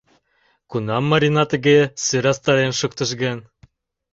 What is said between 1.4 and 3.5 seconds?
тыге сӧрастарен шуктыш гын?